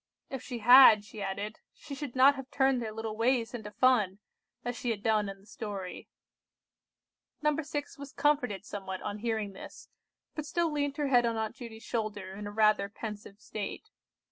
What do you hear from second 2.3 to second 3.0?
have turned their